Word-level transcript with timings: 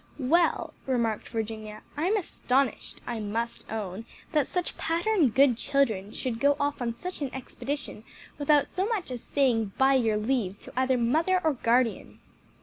"Well," 0.17 0.73
remarked 0.87 1.29
Virginia, 1.29 1.83
"I'm 1.95 2.17
astonished, 2.17 3.01
I 3.05 3.19
must 3.19 3.71
own, 3.71 4.05
that 4.31 4.47
such 4.47 4.75
pattern 4.75 5.29
good 5.29 5.57
children 5.57 6.11
should 6.11 6.39
go 6.39 6.57
off 6.59 6.81
on 6.81 6.95
such 6.95 7.21
an 7.21 7.29
expedition 7.35 8.03
without 8.39 8.67
so 8.67 8.87
much 8.87 9.11
as 9.11 9.21
saying 9.21 9.73
by 9.77 9.93
your 9.93 10.17
leave 10.17 10.59
to 10.61 10.73
either 10.75 10.97
mother 10.97 11.39
or 11.43 11.53
guardian." 11.53 12.17